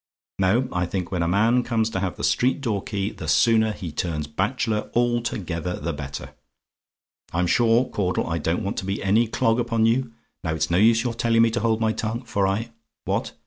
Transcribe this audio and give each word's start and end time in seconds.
"No, 0.39 0.67
I 0.71 0.87
think 0.87 1.11
when 1.11 1.21
a 1.21 1.27
man 1.27 1.61
comes 1.61 1.91
to 1.91 1.99
have 1.99 2.17
the 2.17 2.23
street 2.23 2.59
door 2.59 2.81
key, 2.81 3.11
the 3.11 3.27
sooner 3.27 3.71
he 3.71 3.91
turns 3.91 4.25
bachelor 4.25 4.89
altogether 4.95 5.79
the 5.79 5.93
better. 5.93 6.31
I'm 7.31 7.45
sure, 7.45 7.85
Caudle, 7.85 8.25
I 8.25 8.39
don't 8.39 8.63
want 8.63 8.77
to 8.77 8.85
be 8.85 9.03
any 9.03 9.27
clog 9.27 9.59
upon 9.59 9.85
you. 9.85 10.11
Now, 10.43 10.55
it's 10.55 10.71
no 10.71 10.77
use 10.79 11.03
your 11.03 11.13
telling 11.13 11.43
me 11.43 11.51
to 11.51 11.59
hold 11.59 11.81
my 11.81 11.91
tongue, 11.91 12.23
for 12.23 12.47
I 12.47 12.71
What? 13.05 13.33